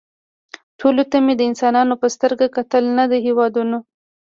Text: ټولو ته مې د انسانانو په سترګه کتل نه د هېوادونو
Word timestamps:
ټولو 0.79 1.03
ته 1.11 1.17
مې 1.25 1.33
د 1.37 1.41
انسانانو 1.49 1.93
په 2.01 2.07
سترګه 2.15 2.45
کتل 2.55 2.83
نه 2.97 3.03
د 3.11 3.13
هېوادونو 3.25 3.77